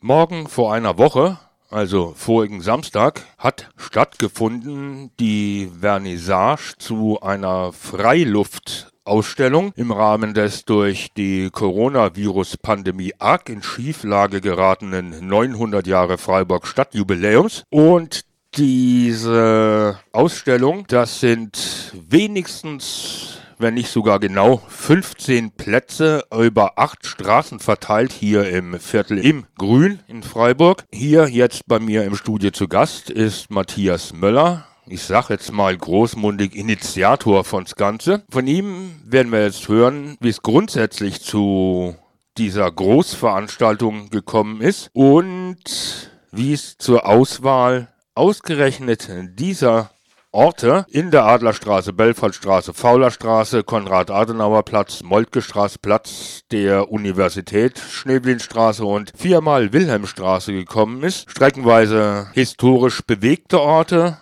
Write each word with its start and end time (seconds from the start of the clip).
Morgen 0.00 0.46
vor 0.46 0.72
einer 0.72 0.96
Woche, 0.96 1.40
also 1.70 2.12
vorigen 2.14 2.60
Samstag, 2.60 3.24
hat 3.36 3.68
stattgefunden 3.76 5.10
die 5.18 5.72
Vernissage 5.80 6.74
zu 6.78 7.20
einer 7.20 7.72
Freiluftausstellung 7.72 9.72
im 9.74 9.90
Rahmen 9.90 10.34
des 10.34 10.64
durch 10.64 11.08
die 11.16 11.50
Coronavirus-Pandemie 11.50 13.14
arg 13.18 13.48
in 13.48 13.60
Schieflage 13.60 14.40
geratenen 14.40 15.26
900 15.26 15.88
Jahre 15.88 16.16
Freiburg 16.16 16.68
Stadtjubiläums. 16.68 17.64
Und 17.68 18.20
diese 18.54 19.98
Ausstellung, 20.12 20.84
das 20.86 21.18
sind 21.18 21.92
wenigstens 22.08 23.37
wenn 23.58 23.74
nicht 23.74 23.90
sogar 23.90 24.20
genau 24.20 24.62
15 24.68 25.52
Plätze 25.52 26.24
über 26.32 26.78
acht 26.78 27.06
Straßen 27.06 27.60
verteilt 27.60 28.12
hier 28.12 28.48
im 28.48 28.78
Viertel 28.78 29.18
im 29.18 29.46
Grün 29.56 30.00
in 30.06 30.22
Freiburg. 30.22 30.84
Hier 30.92 31.28
jetzt 31.28 31.66
bei 31.66 31.78
mir 31.78 32.04
im 32.04 32.14
Studio 32.14 32.50
zu 32.50 32.68
Gast 32.68 33.10
ist 33.10 33.50
Matthias 33.50 34.12
Möller. 34.12 34.66
Ich 34.86 35.02
sag 35.02 35.28
jetzt 35.28 35.52
mal 35.52 35.76
großmundig 35.76 36.54
Initiator 36.54 37.44
von's 37.44 37.74
Ganze. 37.74 38.24
Von 38.30 38.46
ihm 38.46 39.00
werden 39.04 39.30
wir 39.32 39.42
jetzt 39.42 39.68
hören, 39.68 40.16
wie 40.20 40.30
es 40.30 40.40
grundsätzlich 40.40 41.20
zu 41.20 41.94
dieser 42.38 42.70
Großveranstaltung 42.70 44.10
gekommen 44.10 44.60
ist 44.60 44.88
und 44.94 46.10
wie 46.30 46.52
es 46.52 46.78
zur 46.78 47.06
Auswahl 47.06 47.88
ausgerechnet 48.14 49.08
dieser 49.38 49.90
Orte 50.38 50.86
in 50.88 51.10
der 51.10 51.24
Adlerstraße, 51.24 51.92
Belfortstraße, 51.92 52.72
Faulerstraße, 52.72 53.64
Konrad-Adenauer-Platz, 53.64 55.02
Moltke-Straße, 55.02 55.80
Platz 55.80 56.42
der 56.52 56.92
Universität, 56.92 57.80
Schneeblinstraße 57.80 58.84
und 58.84 59.10
viermal 59.16 59.72
Wilhelmstraße 59.72 60.52
gekommen 60.52 61.02
ist. 61.02 61.28
Streckenweise 61.28 62.28
historisch 62.34 63.02
bewegte 63.02 63.60
Orte, 63.60 64.18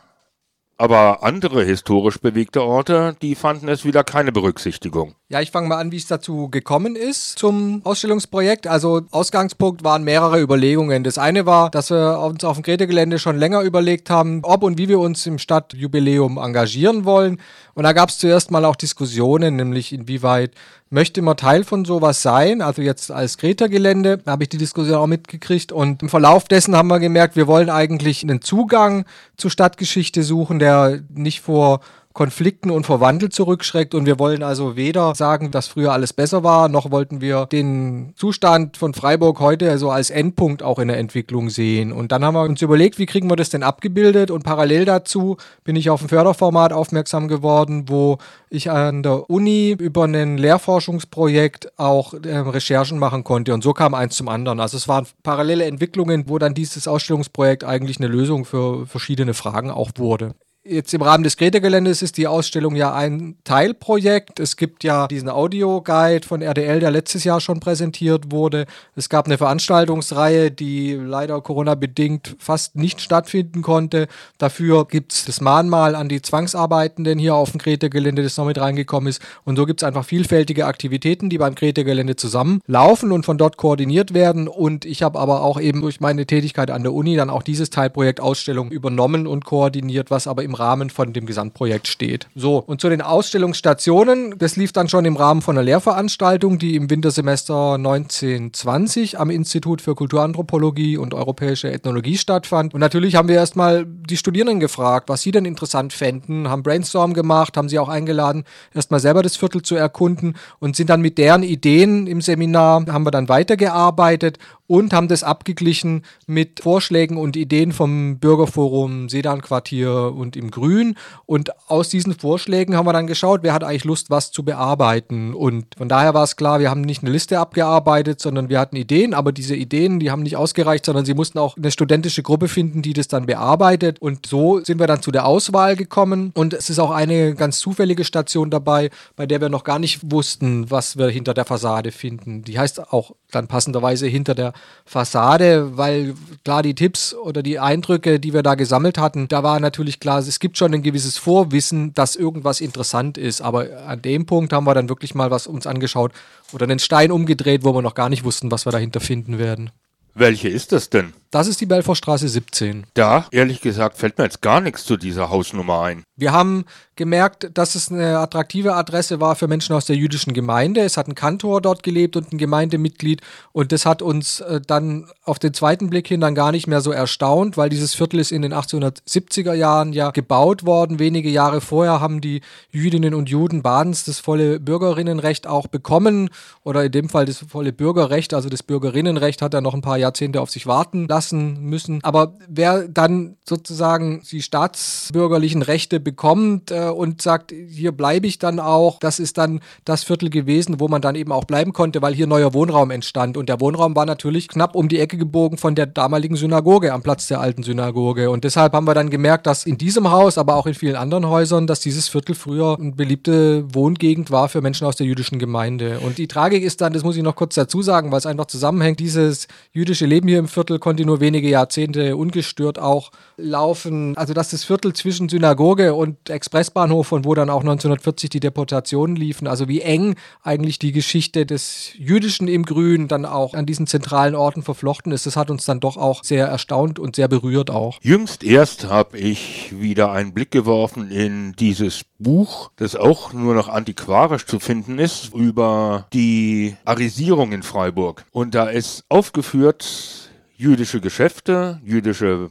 aber 0.78 1.22
andere 1.22 1.64
historisch 1.64 2.20
bewegte 2.20 2.62
Orte, 2.62 3.16
die 3.22 3.34
fanden 3.34 3.68
es 3.68 3.84
wieder 3.84 4.04
keine 4.04 4.30
Berücksichtigung. 4.32 5.14
Ja, 5.28 5.40
ich 5.40 5.50
fange 5.50 5.68
mal 5.68 5.78
an, 5.78 5.90
wie 5.90 5.96
es 5.96 6.06
dazu 6.06 6.48
gekommen 6.50 6.96
ist 6.96 7.38
zum 7.38 7.80
Ausstellungsprojekt. 7.84 8.66
Also 8.66 9.02
Ausgangspunkt 9.10 9.84
waren 9.84 10.04
mehrere 10.04 10.40
Überlegungen. 10.40 11.02
Das 11.02 11.18
eine 11.18 11.46
war, 11.46 11.70
dass 11.70 11.90
wir 11.90 12.20
uns 12.20 12.44
auf 12.44 12.58
dem 12.58 12.62
Grete-Gelände 12.62 13.18
schon 13.18 13.38
länger 13.38 13.62
überlegt 13.62 14.10
haben, 14.10 14.40
ob 14.42 14.62
und 14.62 14.78
wie 14.78 14.88
wir 14.88 14.98
uns 14.98 15.26
im 15.26 15.38
Stadtjubiläum 15.38 16.36
engagieren 16.38 17.04
wollen. 17.04 17.40
Und 17.76 17.82
da 17.82 17.92
gab 17.92 18.08
es 18.08 18.16
zuerst 18.16 18.50
mal 18.50 18.64
auch 18.64 18.74
Diskussionen, 18.74 19.56
nämlich 19.56 19.92
inwieweit 19.92 20.52
möchte 20.88 21.20
man 21.20 21.36
Teil 21.36 21.62
von 21.62 21.84
sowas 21.84 22.22
sein, 22.22 22.62
also 22.62 22.80
jetzt 22.80 23.10
als 23.10 23.36
Greta-Gelände, 23.36 24.22
habe 24.26 24.44
ich 24.44 24.48
die 24.48 24.56
Diskussion 24.56 24.96
auch 24.96 25.06
mitgekriegt. 25.06 25.72
Und 25.72 26.00
im 26.02 26.08
Verlauf 26.08 26.44
dessen 26.44 26.74
haben 26.74 26.88
wir 26.88 27.00
gemerkt, 27.00 27.36
wir 27.36 27.46
wollen 27.46 27.68
eigentlich 27.68 28.22
einen 28.22 28.40
Zugang 28.40 29.04
zur 29.36 29.50
Stadtgeschichte 29.50 30.22
suchen, 30.22 30.58
der 30.58 31.00
nicht 31.12 31.42
vor 31.42 31.80
Konflikten 32.16 32.70
und 32.70 32.86
vor 32.86 33.00
Wandel 33.02 33.28
zurückschreckt. 33.28 33.94
Und 33.94 34.06
wir 34.06 34.18
wollen 34.18 34.42
also 34.42 34.74
weder 34.74 35.14
sagen, 35.14 35.50
dass 35.50 35.68
früher 35.68 35.92
alles 35.92 36.14
besser 36.14 36.42
war, 36.42 36.70
noch 36.70 36.90
wollten 36.90 37.20
wir 37.20 37.44
den 37.44 38.14
Zustand 38.16 38.78
von 38.78 38.94
Freiburg 38.94 39.38
heute 39.38 39.70
also 39.70 39.90
als 39.90 40.08
Endpunkt 40.08 40.62
auch 40.62 40.78
in 40.78 40.88
der 40.88 40.96
Entwicklung 40.96 41.50
sehen. 41.50 41.92
Und 41.92 42.12
dann 42.12 42.24
haben 42.24 42.32
wir 42.32 42.44
uns 42.44 42.62
überlegt, 42.62 42.98
wie 42.98 43.04
kriegen 43.04 43.28
wir 43.28 43.36
das 43.36 43.50
denn 43.50 43.62
abgebildet? 43.62 44.30
Und 44.30 44.44
parallel 44.44 44.86
dazu 44.86 45.36
bin 45.62 45.76
ich 45.76 45.90
auf 45.90 46.00
ein 46.00 46.08
Förderformat 46.08 46.72
aufmerksam 46.72 47.28
geworden, 47.28 47.84
wo 47.88 48.16
ich 48.48 48.70
an 48.70 49.02
der 49.02 49.28
Uni 49.28 49.76
über 49.78 50.04
ein 50.04 50.38
Lehrforschungsprojekt 50.38 51.78
auch 51.78 52.14
äh, 52.14 52.34
Recherchen 52.38 52.98
machen 52.98 53.24
konnte. 53.24 53.52
Und 53.52 53.62
so 53.62 53.74
kam 53.74 53.92
eins 53.92 54.16
zum 54.16 54.30
anderen. 54.30 54.58
Also 54.58 54.78
es 54.78 54.88
waren 54.88 55.06
parallele 55.22 55.66
Entwicklungen, 55.66 56.30
wo 56.30 56.38
dann 56.38 56.54
dieses 56.54 56.88
Ausstellungsprojekt 56.88 57.62
eigentlich 57.62 57.98
eine 57.98 58.08
Lösung 58.08 58.46
für 58.46 58.86
verschiedene 58.86 59.34
Fragen 59.34 59.70
auch 59.70 59.90
wurde. 59.98 60.34
Jetzt 60.68 60.92
im 60.94 61.02
Rahmen 61.02 61.22
des 61.22 61.36
Greta-Geländes 61.36 62.02
ist 62.02 62.16
die 62.16 62.26
Ausstellung 62.26 62.74
ja 62.74 62.92
ein 62.92 63.36
Teilprojekt. 63.44 64.40
Es 64.40 64.56
gibt 64.56 64.82
ja 64.82 65.06
diesen 65.06 65.28
Audio-Guide 65.28 66.26
von 66.26 66.42
RDL, 66.42 66.80
der 66.80 66.90
letztes 66.90 67.22
Jahr 67.22 67.40
schon 67.40 67.60
präsentiert 67.60 68.32
wurde. 68.32 68.66
Es 68.96 69.08
gab 69.08 69.26
eine 69.26 69.38
Veranstaltungsreihe, 69.38 70.50
die 70.50 70.94
leider 70.94 71.40
Corona-bedingt 71.40 72.34
fast 72.40 72.74
nicht 72.74 73.00
stattfinden 73.00 73.62
konnte. 73.62 74.08
Dafür 74.38 74.86
gibt 74.86 75.12
es 75.12 75.24
das 75.24 75.40
Mahnmal 75.40 75.94
an 75.94 76.08
die 76.08 76.20
Zwangsarbeitenden 76.20 77.16
hier 77.18 77.36
auf 77.36 77.52
dem 77.52 77.58
Greta-Gelände, 77.58 78.24
das 78.24 78.36
noch 78.36 78.46
mit 78.46 78.58
reingekommen 78.58 79.08
ist. 79.08 79.22
Und 79.44 79.54
so 79.56 79.66
gibt 79.66 79.82
es 79.82 79.86
einfach 79.86 80.04
vielfältige 80.04 80.66
Aktivitäten, 80.66 81.30
die 81.30 81.38
beim 81.38 81.54
Greta-Gelände 81.54 82.16
zusammenlaufen 82.16 83.12
und 83.12 83.24
von 83.24 83.38
dort 83.38 83.56
koordiniert 83.56 84.14
werden. 84.14 84.48
Und 84.48 84.84
ich 84.84 85.04
habe 85.04 85.20
aber 85.20 85.42
auch 85.42 85.60
eben 85.60 85.82
durch 85.82 86.00
meine 86.00 86.26
Tätigkeit 86.26 86.72
an 86.72 86.82
der 86.82 86.92
Uni 86.92 87.14
dann 87.14 87.30
auch 87.30 87.44
dieses 87.44 87.70
Teilprojekt 87.70 88.20
Ausstellung 88.20 88.72
übernommen 88.72 89.28
und 89.28 89.44
koordiniert, 89.44 90.10
was 90.10 90.26
aber 90.26 90.42
im 90.42 90.55
Rahmen 90.58 90.90
von 90.90 91.12
dem 91.12 91.26
Gesamtprojekt 91.26 91.88
steht. 91.88 92.28
So, 92.34 92.58
und 92.58 92.80
zu 92.80 92.88
den 92.88 93.02
Ausstellungsstationen, 93.02 94.38
das 94.38 94.56
lief 94.56 94.72
dann 94.72 94.88
schon 94.88 95.04
im 95.04 95.16
Rahmen 95.16 95.42
von 95.42 95.56
einer 95.56 95.64
Lehrveranstaltung, 95.64 96.58
die 96.58 96.76
im 96.76 96.90
Wintersemester 96.90 97.74
1920 97.74 99.18
am 99.18 99.30
Institut 99.30 99.80
für 99.80 99.94
Kulturanthropologie 99.94 100.96
und 100.96 101.14
europäische 101.14 101.70
Ethnologie 101.70 102.16
stattfand. 102.16 102.74
Und 102.74 102.80
natürlich 102.80 103.16
haben 103.16 103.28
wir 103.28 103.36
erstmal 103.36 103.86
die 103.86 104.16
Studierenden 104.16 104.60
gefragt, 104.60 105.08
was 105.08 105.22
sie 105.22 105.30
denn 105.30 105.44
interessant 105.44 105.92
fänden, 105.92 106.48
haben 106.48 106.62
Brainstorm 106.62 107.14
gemacht, 107.14 107.56
haben 107.56 107.68
sie 107.68 107.78
auch 107.78 107.88
eingeladen, 107.88 108.44
erstmal 108.74 109.00
selber 109.00 109.22
das 109.22 109.36
Viertel 109.36 109.62
zu 109.62 109.74
erkunden 109.76 110.36
und 110.58 110.76
sind 110.76 110.90
dann 110.90 111.00
mit 111.00 111.18
deren 111.18 111.42
Ideen 111.42 112.06
im 112.06 112.20
Seminar, 112.20 112.86
haben 112.86 113.06
wir 113.06 113.10
dann 113.10 113.28
weitergearbeitet 113.28 114.38
und 114.66 114.92
haben 114.92 115.08
das 115.08 115.22
abgeglichen 115.22 116.02
mit 116.26 116.60
Vorschlägen 116.60 117.16
und 117.16 117.36
Ideen 117.36 117.72
vom 117.72 118.18
Bürgerforum 118.18 119.08
Sedan-Quartier 119.08 120.12
und 120.14 120.36
im 120.36 120.50
Grün. 120.50 120.96
Und 121.26 121.50
aus 121.68 121.88
diesen 121.88 122.14
Vorschlägen 122.18 122.76
haben 122.76 122.86
wir 122.86 122.92
dann 122.92 123.06
geschaut, 123.06 123.42
wer 123.42 123.52
hat 123.52 123.64
eigentlich 123.64 123.84
Lust, 123.84 124.10
was 124.10 124.32
zu 124.32 124.44
bearbeiten. 124.44 125.34
Und 125.34 125.66
von 125.76 125.88
daher 125.88 126.14
war 126.14 126.24
es 126.24 126.36
klar, 126.36 126.60
wir 126.60 126.70
haben 126.70 126.80
nicht 126.80 127.02
eine 127.02 127.10
Liste 127.10 127.38
abgearbeitet, 127.38 128.20
sondern 128.20 128.48
wir 128.48 128.58
hatten 128.58 128.76
Ideen, 128.76 129.14
aber 129.14 129.32
diese 129.32 129.56
Ideen, 129.56 130.00
die 130.00 130.10
haben 130.10 130.22
nicht 130.22 130.36
ausgereicht, 130.36 130.84
sondern 130.84 131.04
sie 131.04 131.14
mussten 131.14 131.38
auch 131.38 131.56
eine 131.56 131.70
studentische 131.70 132.22
Gruppe 132.22 132.48
finden, 132.48 132.82
die 132.82 132.92
das 132.92 133.08
dann 133.08 133.26
bearbeitet. 133.26 134.00
Und 134.00 134.26
so 134.26 134.60
sind 134.64 134.80
wir 134.80 134.86
dann 134.86 135.02
zu 135.02 135.10
der 135.10 135.26
Auswahl 135.26 135.76
gekommen. 135.76 136.32
Und 136.34 136.54
es 136.54 136.70
ist 136.70 136.78
auch 136.78 136.90
eine 136.90 137.34
ganz 137.34 137.58
zufällige 137.58 138.04
Station 138.04 138.50
dabei, 138.50 138.90
bei 139.14 139.26
der 139.26 139.40
wir 139.40 139.48
noch 139.48 139.64
gar 139.64 139.78
nicht 139.78 140.10
wussten, 140.10 140.70
was 140.70 140.96
wir 140.96 141.08
hinter 141.08 141.34
der 141.34 141.44
Fassade 141.44 141.92
finden. 141.92 142.42
Die 142.42 142.58
heißt 142.58 142.92
auch 142.92 143.12
dann 143.30 143.48
passenderweise 143.48 144.06
hinter 144.06 144.34
der 144.34 144.52
Fassade, 144.84 145.76
weil 145.76 146.14
klar 146.44 146.62
die 146.62 146.74
Tipps 146.74 147.12
oder 147.12 147.42
die 147.42 147.58
Eindrücke, 147.58 148.20
die 148.20 148.32
wir 148.32 148.42
da 148.42 148.54
gesammelt 148.54 148.98
hatten, 148.98 149.26
da 149.26 149.42
war 149.42 149.58
natürlich 149.58 149.98
klar, 149.98 150.20
es 150.20 150.38
gibt 150.38 150.56
schon 150.58 150.72
ein 150.72 150.82
gewisses 150.82 151.18
Vorwissen, 151.18 151.92
dass 151.94 152.14
irgendwas 152.14 152.60
interessant 152.60 153.18
ist. 153.18 153.40
Aber 153.40 153.66
an 153.86 154.00
dem 154.02 154.26
Punkt 154.26 154.52
haben 154.52 154.64
wir 154.64 154.74
dann 154.74 154.88
wirklich 154.88 155.14
mal 155.14 155.30
was 155.30 155.46
uns 155.46 155.66
angeschaut 155.66 156.12
oder 156.52 156.64
einen 156.64 156.78
Stein 156.78 157.10
umgedreht, 157.10 157.64
wo 157.64 157.74
wir 157.74 157.82
noch 157.82 157.94
gar 157.94 158.08
nicht 158.08 158.24
wussten, 158.24 158.50
was 158.50 158.66
wir 158.66 158.72
dahinter 158.72 159.00
finden 159.00 159.38
werden. 159.38 159.70
Welche 160.14 160.48
ist 160.48 160.72
das 160.72 160.88
denn? 160.88 161.12
Das 161.36 161.48
ist 161.48 161.60
die 161.60 161.66
Belfortstraße 161.66 162.30
17. 162.30 162.86
Da, 162.94 163.26
ehrlich 163.30 163.60
gesagt, 163.60 163.98
fällt 163.98 164.16
mir 164.16 164.24
jetzt 164.24 164.40
gar 164.40 164.62
nichts 164.62 164.86
zu 164.86 164.96
dieser 164.96 165.28
Hausnummer 165.28 165.82
ein. 165.82 166.02
Wir 166.16 166.32
haben 166.32 166.64
gemerkt, 166.96 167.50
dass 167.52 167.74
es 167.74 167.92
eine 167.92 168.20
attraktive 168.20 168.74
Adresse 168.74 169.20
war 169.20 169.36
für 169.36 169.46
Menschen 169.46 169.76
aus 169.76 169.84
der 169.84 169.96
jüdischen 169.96 170.32
Gemeinde. 170.32 170.80
Es 170.80 170.96
hat 170.96 171.08
ein 171.08 171.14
Kantor 171.14 171.60
dort 171.60 171.82
gelebt 171.82 172.16
und 172.16 172.32
ein 172.32 172.38
Gemeindemitglied. 172.38 173.20
Und 173.52 173.72
das 173.72 173.84
hat 173.84 174.00
uns 174.00 174.40
äh, 174.40 174.62
dann 174.66 175.10
auf 175.24 175.38
den 175.38 175.52
zweiten 175.52 175.90
Blick 175.90 176.08
hin 176.08 176.22
dann 176.22 176.34
gar 176.34 176.52
nicht 176.52 176.68
mehr 176.68 176.80
so 176.80 176.90
erstaunt, 176.90 177.58
weil 177.58 177.68
dieses 177.68 177.94
Viertel 177.94 178.18
ist 178.18 178.32
in 178.32 178.40
den 178.40 178.54
1870er 178.54 179.52
Jahren 179.52 179.92
ja 179.92 180.12
gebaut 180.12 180.64
worden. 180.64 180.98
Wenige 180.98 181.28
Jahre 181.28 181.60
vorher 181.60 182.00
haben 182.00 182.22
die 182.22 182.40
Jüdinnen 182.70 183.12
und 183.12 183.28
Juden 183.28 183.60
Badens 183.60 184.04
das 184.04 184.20
volle 184.20 184.58
Bürgerinnenrecht 184.58 185.46
auch 185.46 185.66
bekommen. 185.66 186.30
Oder 186.64 186.86
in 186.86 186.92
dem 186.92 187.10
Fall 187.10 187.26
das 187.26 187.44
volle 187.46 187.74
Bürgerrecht, 187.74 188.32
also 188.32 188.48
das 188.48 188.62
Bürgerinnenrecht 188.62 189.42
hat 189.42 189.52
er 189.52 189.60
noch 189.60 189.74
ein 189.74 189.82
paar 189.82 189.98
Jahrzehnte 189.98 190.40
auf 190.40 190.50
sich 190.50 190.66
warten 190.66 191.06
lassen 191.06 191.25
müssen. 191.32 192.00
Aber 192.02 192.34
wer 192.48 192.88
dann 192.88 193.36
sozusagen 193.48 194.22
die 194.30 194.42
staatsbürgerlichen 194.42 195.62
Rechte 195.62 196.00
bekommt 196.00 196.70
äh, 196.70 196.88
und 196.88 197.22
sagt, 197.22 197.52
hier 197.52 197.92
bleibe 197.92 198.26
ich 198.26 198.38
dann 198.38 198.60
auch, 198.60 198.98
das 198.98 199.18
ist 199.18 199.38
dann 199.38 199.60
das 199.84 200.04
Viertel 200.04 200.30
gewesen, 200.30 200.80
wo 200.80 200.88
man 200.88 201.02
dann 201.02 201.14
eben 201.14 201.32
auch 201.32 201.44
bleiben 201.44 201.72
konnte, 201.72 202.02
weil 202.02 202.14
hier 202.14 202.26
neuer 202.26 202.54
Wohnraum 202.54 202.90
entstand. 202.90 203.36
Und 203.36 203.48
der 203.48 203.60
Wohnraum 203.60 203.94
war 203.96 204.06
natürlich 204.06 204.48
knapp 204.48 204.74
um 204.74 204.88
die 204.88 204.98
Ecke 204.98 205.16
gebogen 205.16 205.58
von 205.58 205.74
der 205.74 205.86
damaligen 205.86 206.36
Synagoge 206.36 206.92
am 206.92 207.02
Platz 207.02 207.28
der 207.28 207.40
alten 207.40 207.62
Synagoge. 207.62 208.30
Und 208.30 208.44
deshalb 208.44 208.72
haben 208.72 208.86
wir 208.86 208.94
dann 208.94 209.10
gemerkt, 209.10 209.46
dass 209.46 209.64
in 209.64 209.78
diesem 209.78 210.10
Haus, 210.10 210.38
aber 210.38 210.56
auch 210.56 210.66
in 210.66 210.74
vielen 210.74 210.96
anderen 210.96 211.28
Häusern, 211.28 211.66
dass 211.66 211.80
dieses 211.80 212.08
Viertel 212.08 212.34
früher 212.34 212.76
eine 212.78 212.92
beliebte 212.92 213.64
Wohngegend 213.74 214.30
war 214.30 214.48
für 214.48 214.60
Menschen 214.60 214.86
aus 214.86 214.96
der 214.96 215.06
jüdischen 215.06 215.38
Gemeinde. 215.38 216.00
Und 216.00 216.18
die 216.18 216.28
Tragik 216.28 216.62
ist 216.62 216.80
dann, 216.80 216.92
das 216.92 217.04
muss 217.04 217.16
ich 217.16 217.22
noch 217.22 217.36
kurz 217.36 217.54
dazu 217.54 217.82
sagen, 217.82 218.10
weil 218.10 218.18
es 218.18 218.26
einfach 218.26 218.46
zusammenhängt, 218.46 219.00
dieses 219.00 219.48
jüdische 219.72 220.06
Leben 220.06 220.28
hier 220.28 220.38
im 220.38 220.48
Viertel 220.48 220.78
konnte 220.78 221.04
nur 221.06 221.20
wenige 221.20 221.48
Jahrzehnte 221.48 222.16
ungestört 222.16 222.78
auch 222.78 223.10
laufen. 223.36 224.16
Also 224.16 224.34
dass 224.34 224.50
das 224.50 224.64
Viertel 224.64 224.92
zwischen 224.92 225.28
Synagoge 225.28 225.94
und 225.94 226.30
Expressbahnhof 226.30 227.12
und 227.12 227.24
wo 227.24 227.34
dann 227.34 227.50
auch 227.50 227.60
1940 227.60 228.30
die 228.30 228.40
Deportationen 228.40 229.16
liefen, 229.16 229.46
also 229.46 229.68
wie 229.68 229.80
eng 229.80 230.16
eigentlich 230.42 230.78
die 230.78 230.92
Geschichte 230.92 231.46
des 231.46 231.90
Jüdischen 231.96 232.48
im 232.48 232.64
Grün 232.64 233.08
dann 233.08 233.24
auch 233.24 233.54
an 233.54 233.66
diesen 233.66 233.86
zentralen 233.86 234.34
Orten 234.34 234.62
verflochten 234.62 235.12
ist, 235.12 235.26
das 235.26 235.36
hat 235.36 235.50
uns 235.50 235.64
dann 235.64 235.80
doch 235.80 235.96
auch 235.96 236.24
sehr 236.24 236.46
erstaunt 236.46 236.98
und 236.98 237.16
sehr 237.16 237.28
berührt 237.28 237.70
auch. 237.70 237.98
Jüngst 238.02 238.44
erst 238.44 238.88
habe 238.88 239.18
ich 239.18 239.74
wieder 239.80 240.12
einen 240.12 240.32
Blick 240.32 240.50
geworfen 240.50 241.10
in 241.10 241.54
dieses 241.58 242.04
Buch, 242.18 242.70
das 242.76 242.96
auch 242.96 243.32
nur 243.32 243.54
noch 243.54 243.68
antiquarisch 243.68 244.46
zu 244.46 244.58
finden 244.58 244.98
ist, 244.98 245.34
über 245.34 246.06
die 246.12 246.76
Arisierung 246.84 247.52
in 247.52 247.62
Freiburg. 247.62 248.24
Und 248.32 248.54
da 248.54 248.66
ist 248.66 249.04
aufgeführt 249.08 250.25
jüdische 250.56 251.00
Geschäfte, 251.00 251.80
jüdische 251.84 252.50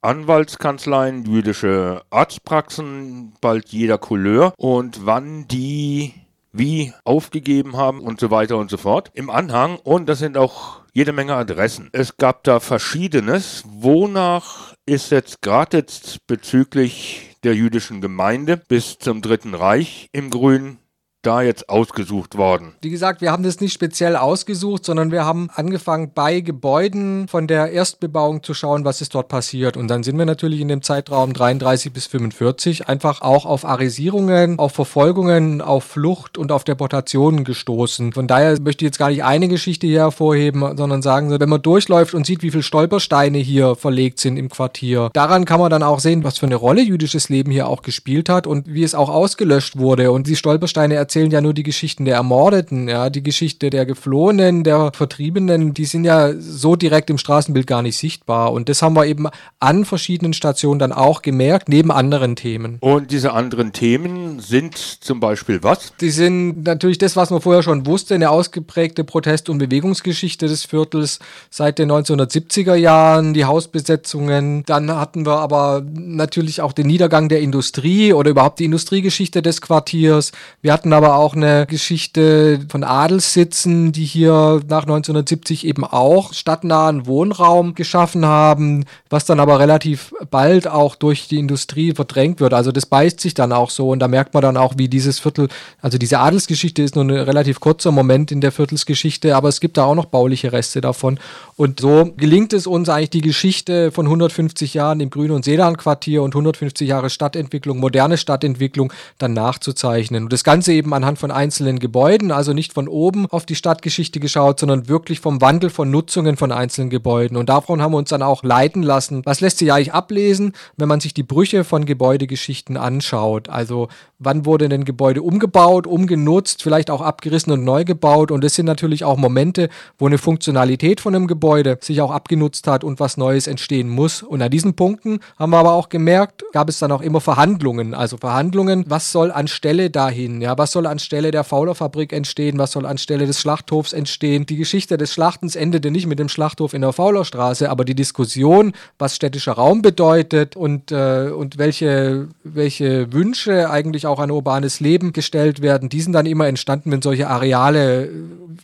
Anwaltskanzleien, 0.00 1.24
jüdische 1.24 2.02
Arztpraxen, 2.10 3.34
bald 3.40 3.68
jeder 3.68 3.98
Couleur 3.98 4.54
und 4.56 5.06
wann 5.06 5.48
die 5.48 6.14
wie 6.52 6.92
aufgegeben 7.04 7.76
haben 7.76 8.00
und 8.00 8.20
so 8.20 8.30
weiter 8.30 8.56
und 8.58 8.70
so 8.70 8.76
fort 8.76 9.10
im 9.14 9.28
Anhang. 9.28 9.76
Und 9.82 10.08
das 10.08 10.20
sind 10.20 10.36
auch 10.36 10.82
jede 10.92 11.12
Menge 11.12 11.34
Adressen. 11.34 11.90
Es 11.92 12.16
gab 12.16 12.44
da 12.44 12.60
verschiedenes. 12.60 13.64
Wonach 13.66 14.74
ist 14.86 15.10
jetzt 15.10 15.42
gerade 15.42 15.78
jetzt 15.78 16.26
bezüglich 16.26 17.36
der 17.42 17.54
jüdischen 17.54 18.00
Gemeinde 18.00 18.56
bis 18.56 18.98
zum 18.98 19.20
Dritten 19.20 19.54
Reich 19.54 20.08
im 20.12 20.30
Grün 20.30 20.78
da 21.26 21.42
jetzt 21.42 21.68
ausgesucht 21.68 22.36
worden? 22.36 22.74
Wie 22.82 22.90
gesagt, 22.90 23.20
wir 23.20 23.32
haben 23.32 23.42
das 23.42 23.60
nicht 23.60 23.72
speziell 23.72 24.16
ausgesucht, 24.16 24.84
sondern 24.84 25.10
wir 25.10 25.24
haben 25.24 25.48
angefangen 25.54 26.12
bei 26.14 26.40
Gebäuden 26.40 27.28
von 27.28 27.46
der 27.46 27.72
Erstbebauung 27.72 28.42
zu 28.42 28.54
schauen, 28.54 28.84
was 28.84 29.00
ist 29.00 29.14
dort 29.14 29.28
passiert. 29.28 29.76
Und 29.76 29.88
dann 29.88 30.02
sind 30.02 30.18
wir 30.18 30.26
natürlich 30.26 30.60
in 30.60 30.68
dem 30.68 30.82
Zeitraum 30.82 31.32
33 31.32 31.92
bis 31.92 32.06
45 32.06 32.88
einfach 32.88 33.22
auch 33.22 33.46
auf 33.46 33.64
Arisierungen, 33.64 34.58
auf 34.58 34.72
Verfolgungen, 34.72 35.60
auf 35.60 35.84
Flucht 35.84 36.38
und 36.38 36.52
auf 36.52 36.64
Deportationen 36.64 37.44
gestoßen. 37.44 38.12
Von 38.12 38.26
daher 38.26 38.60
möchte 38.60 38.84
ich 38.84 38.88
jetzt 38.88 38.98
gar 38.98 39.10
nicht 39.10 39.24
eine 39.24 39.48
Geschichte 39.48 39.86
hier 39.86 40.00
hervorheben, 40.00 40.76
sondern 40.76 41.02
sagen, 41.02 41.30
wenn 41.38 41.48
man 41.48 41.62
durchläuft 41.62 42.14
und 42.14 42.26
sieht, 42.26 42.42
wie 42.42 42.50
viele 42.50 42.62
Stolpersteine 42.62 43.38
hier 43.38 43.76
verlegt 43.76 44.20
sind 44.20 44.36
im 44.36 44.48
Quartier, 44.48 45.10
daran 45.12 45.44
kann 45.44 45.60
man 45.60 45.70
dann 45.70 45.82
auch 45.82 46.00
sehen, 46.00 46.24
was 46.24 46.38
für 46.38 46.46
eine 46.46 46.56
Rolle 46.56 46.82
jüdisches 46.82 47.28
Leben 47.28 47.50
hier 47.50 47.68
auch 47.68 47.82
gespielt 47.82 48.28
hat 48.28 48.46
und 48.46 48.72
wie 48.72 48.82
es 48.82 48.94
auch 48.94 49.08
ausgelöscht 49.08 49.78
wurde. 49.78 50.12
Und 50.12 50.26
die 50.26 50.36
Stolpersteine 50.36 50.94
erzählen 50.94 51.13
erzählen 51.14 51.30
ja 51.30 51.40
nur 51.40 51.54
die 51.54 51.62
Geschichten 51.62 52.06
der 52.06 52.16
Ermordeten, 52.16 52.88
ja, 52.88 53.08
die 53.08 53.22
Geschichte 53.22 53.70
der 53.70 53.86
Geflohenen, 53.86 54.64
der 54.64 54.90
Vertriebenen, 54.92 55.72
die 55.72 55.84
sind 55.84 56.04
ja 56.04 56.32
so 56.36 56.74
direkt 56.74 57.08
im 57.08 57.18
Straßenbild 57.18 57.68
gar 57.68 57.82
nicht 57.82 57.96
sichtbar. 57.96 58.52
Und 58.52 58.68
das 58.68 58.82
haben 58.82 58.96
wir 58.96 59.06
eben 59.06 59.28
an 59.60 59.84
verschiedenen 59.84 60.32
Stationen 60.32 60.80
dann 60.80 60.90
auch 60.90 61.22
gemerkt, 61.22 61.68
neben 61.68 61.92
anderen 61.92 62.34
Themen. 62.34 62.78
Und 62.80 63.12
diese 63.12 63.32
anderen 63.32 63.72
Themen 63.72 64.40
sind 64.40 64.76
zum 64.76 65.20
Beispiel 65.20 65.62
was? 65.62 65.92
Die 66.00 66.10
sind 66.10 66.64
natürlich 66.64 66.98
das, 66.98 67.14
was 67.14 67.30
man 67.30 67.40
vorher 67.40 67.62
schon 67.62 67.86
wusste, 67.86 68.16
eine 68.16 68.30
ausgeprägte 68.30 69.04
Protest- 69.04 69.48
und 69.48 69.58
Bewegungsgeschichte 69.58 70.48
des 70.48 70.64
Viertels 70.64 71.20
seit 71.48 71.78
den 71.78 71.92
1970er 71.92 72.74
Jahren, 72.74 73.34
die 73.34 73.44
Hausbesetzungen. 73.44 74.64
Dann 74.66 74.90
hatten 74.90 75.26
wir 75.26 75.38
aber 75.38 75.84
natürlich 75.94 76.60
auch 76.60 76.72
den 76.72 76.88
Niedergang 76.88 77.28
der 77.28 77.40
Industrie 77.40 78.12
oder 78.12 78.30
überhaupt 78.30 78.58
die 78.58 78.64
Industriegeschichte 78.64 79.42
des 79.42 79.60
Quartiers. 79.60 80.32
Wir 80.60 80.72
hatten 80.72 80.92
aber 80.92 81.03
aber 81.04 81.16
auch 81.16 81.34
eine 81.34 81.66
Geschichte 81.66 82.60
von 82.70 82.82
Adelssitzen, 82.82 83.92
die 83.92 84.06
hier 84.06 84.62
nach 84.68 84.84
1970 84.84 85.66
eben 85.66 85.84
auch 85.84 86.32
stadtnahen 86.32 87.06
Wohnraum 87.06 87.74
geschaffen 87.74 88.24
haben, 88.24 88.86
was 89.10 89.26
dann 89.26 89.38
aber 89.38 89.58
relativ 89.58 90.14
bald 90.30 90.66
auch 90.66 90.94
durch 90.94 91.28
die 91.28 91.38
Industrie 91.38 91.92
verdrängt 91.92 92.40
wird. 92.40 92.54
Also 92.54 92.72
das 92.72 92.86
beißt 92.86 93.20
sich 93.20 93.34
dann 93.34 93.52
auch 93.52 93.68
so 93.68 93.90
und 93.90 93.98
da 93.98 94.08
merkt 94.08 94.32
man 94.32 94.42
dann 94.42 94.56
auch, 94.56 94.74
wie 94.78 94.88
dieses 94.88 95.18
Viertel, 95.18 95.48
also 95.82 95.98
diese 95.98 96.20
Adelsgeschichte 96.20 96.82
ist 96.82 96.94
nur 96.96 97.04
ein 97.04 97.10
relativ 97.10 97.60
kurzer 97.60 97.90
Moment 97.90 98.32
in 98.32 98.40
der 98.40 98.50
Viertelsgeschichte, 98.50 99.36
aber 99.36 99.50
es 99.50 99.60
gibt 99.60 99.76
da 99.76 99.84
auch 99.84 99.94
noch 99.94 100.06
bauliche 100.06 100.52
Reste 100.52 100.80
davon. 100.80 101.18
Und 101.56 101.80
so 101.80 102.14
gelingt 102.16 102.54
es 102.54 102.66
uns 102.66 102.88
eigentlich 102.88 103.10
die 103.10 103.20
Geschichte 103.20 103.92
von 103.92 104.06
150 104.06 104.72
Jahren 104.72 105.00
im 105.00 105.10
Grün- 105.10 105.32
und 105.32 105.44
Sedan-Quartier 105.44 106.22
und 106.22 106.34
150 106.34 106.88
Jahre 106.88 107.10
Stadtentwicklung, 107.10 107.78
moderne 107.78 108.16
Stadtentwicklung 108.16 108.90
dann 109.18 109.34
nachzuzeichnen. 109.34 110.24
Und 110.24 110.32
das 110.32 110.44
Ganze 110.44 110.72
eben 110.72 110.93
anhand 110.94 111.18
von 111.18 111.30
einzelnen 111.30 111.78
Gebäuden, 111.78 112.30
also 112.30 112.52
nicht 112.52 112.72
von 112.72 112.88
oben 112.88 113.26
auf 113.26 113.44
die 113.44 113.54
Stadtgeschichte 113.54 114.20
geschaut, 114.20 114.60
sondern 114.60 114.88
wirklich 114.88 115.20
vom 115.20 115.40
Wandel 115.40 115.70
von 115.70 115.90
Nutzungen 115.90 116.36
von 116.36 116.52
einzelnen 116.52 116.90
Gebäuden. 116.90 117.36
Und 117.36 117.48
davon 117.48 117.82
haben 117.82 117.92
wir 117.92 117.98
uns 117.98 118.10
dann 118.10 118.22
auch 118.22 118.42
leiten 118.42 118.82
lassen. 118.82 119.22
Was 119.24 119.40
lässt 119.40 119.58
sich 119.58 119.72
eigentlich 119.72 119.92
ablesen, 119.92 120.52
wenn 120.76 120.88
man 120.88 121.00
sich 121.00 121.14
die 121.14 121.22
Brüche 121.22 121.64
von 121.64 121.84
Gebäudegeschichten 121.84 122.76
anschaut? 122.76 123.48
Also 123.48 123.88
wann 124.24 124.46
wurde 124.46 124.66
ein 124.66 124.84
Gebäude 124.84 125.22
umgebaut, 125.22 125.88
umgenutzt, 125.88 126.62
vielleicht 126.62 126.90
auch 126.90 127.00
abgerissen 127.00 127.52
und 127.52 127.64
neu 127.64 127.84
gebaut? 127.84 128.30
Und 128.30 128.44
das 128.44 128.54
sind 128.54 128.66
natürlich 128.66 129.02
auch 129.02 129.16
Momente, 129.16 129.68
wo 129.98 130.06
eine 130.06 130.18
Funktionalität 130.18 131.00
von 131.00 131.14
einem 131.14 131.26
Gebäude 131.26 131.78
sich 131.80 132.00
auch 132.00 132.12
abgenutzt 132.12 132.68
hat 132.68 132.84
und 132.84 133.00
was 133.00 133.16
Neues 133.16 133.48
entstehen 133.48 133.88
muss. 133.88 134.22
Und 134.22 134.42
an 134.42 134.50
diesen 134.50 134.74
Punkten 134.74 135.18
haben 135.38 135.50
wir 135.50 135.58
aber 135.58 135.72
auch 135.72 135.88
gemerkt, 135.88 136.44
gab 136.52 136.68
es 136.68 136.78
dann 136.78 136.92
auch 136.92 137.02
immer 137.02 137.20
Verhandlungen. 137.20 137.94
Also 137.94 138.16
Verhandlungen, 138.16 138.84
was 138.86 139.10
soll 139.10 139.32
anstelle 139.32 139.90
dahin? 139.90 140.40
Ja, 140.40 140.56
was 140.56 140.70
soll 140.70 140.84
soll 140.84 140.90
anstelle 140.90 141.30
der 141.30 141.44
Faulerfabrik 141.44 142.12
entstehen, 142.12 142.58
was 142.58 142.72
soll 142.72 142.86
anstelle 142.86 143.26
des 143.26 143.40
Schlachthofs 143.40 143.92
entstehen. 143.92 144.46
Die 144.46 144.56
Geschichte 144.56 144.96
des 144.98 145.12
Schlachtens 145.12 145.56
endete 145.56 145.90
nicht 145.90 146.06
mit 146.06 146.18
dem 146.18 146.28
Schlachthof 146.28 146.74
in 146.74 146.82
der 146.82 146.92
Faulerstraße, 146.92 147.70
aber 147.70 147.84
die 147.84 147.94
Diskussion, 147.94 148.72
was 148.98 149.16
städtischer 149.16 149.52
Raum 149.52 149.82
bedeutet 149.82 150.56
und, 150.56 150.92
äh, 150.92 151.30
und 151.34 151.58
welche, 151.58 152.28
welche 152.42 153.12
Wünsche 153.12 153.70
eigentlich 153.70 154.06
auch 154.06 154.13
an 154.18 154.30
urbanes 154.30 154.80
Leben 154.80 155.12
gestellt 155.12 155.62
werden, 155.62 155.88
die 155.88 156.00
sind 156.00 156.12
dann 156.12 156.26
immer 156.26 156.46
entstanden, 156.46 156.90
wenn 156.90 157.02
solche 157.02 157.28
Areale 157.28 158.06
äh, 158.06 158.10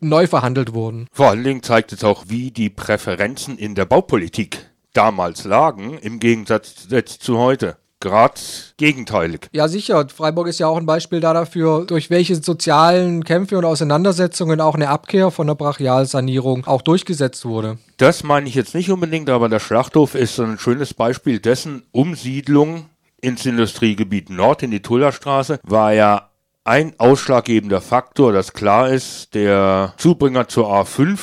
neu 0.01 0.27
verhandelt 0.27 0.75
wurden. 0.75 1.07
Vor 1.13 1.29
allen 1.29 1.45
Dingen 1.45 1.63
zeigt 1.63 1.93
es 1.93 2.05
auch, 2.05 2.25
wie 2.29 2.51
die 2.51 2.71
Präferenzen 2.71 3.59
in 3.59 3.75
der 3.75 3.85
Baupolitik 3.85 4.71
damals 4.93 5.45
lagen, 5.45 5.99
im 5.99 6.19
Gegensatz 6.19 6.89
zu 7.19 7.39
heute 7.39 7.77
gerade 8.01 8.41
gegenteilig. 8.79 9.49
Ja, 9.53 9.69
sicher. 9.69 10.07
Freiburg 10.09 10.49
ist 10.49 10.59
ja 10.59 10.67
auch 10.67 10.79
ein 10.79 10.87
Beispiel 10.87 11.21
da 11.21 11.35
dafür, 11.35 11.85
durch 11.87 12.11
welche 12.11 12.35
sozialen 12.35 13.25
Kämpfe 13.25 13.59
und 13.59 13.67
Auseinandersetzungen 13.67 14.61
auch 14.61 14.75
eine 14.75 14.89
Abkehr 14.89 15.31
von 15.31 15.47
der 15.47 15.55
Brachialsanierung 15.55 16.67
auch 16.67 16.83
durchgesetzt 16.83 17.45
wurde. 17.45 17.79
Das 17.99 18.25
meine 18.25 18.49
ich 18.49 18.55
jetzt 18.55 18.75
nicht 18.75 18.91
unbedingt, 18.91 19.29
aber 19.29 19.49
der 19.49 19.61
Schlachthof 19.61 20.15
ist 20.15 20.41
ein 20.41 20.59
schönes 20.59 20.95
Beispiel 20.95 21.39
dessen 21.39 21.83
Umsiedlung 21.93 22.87
ins 23.21 23.47
Industriegebiet 23.47 24.31
Nord 24.31 24.63
in 24.63 24.71
die 24.71 24.83
Tullerstraße 24.83 25.61
war 25.63 25.93
ja 25.93 26.31
ein 26.65 26.95
ausschlaggebender 26.99 27.81
Faktor, 27.81 28.33
das 28.33 28.53
klar 28.53 28.91
ist, 28.91 29.35
der 29.35 29.95
Zubringer 29.97 30.49
zur 30.49 30.69
A5 30.69 31.19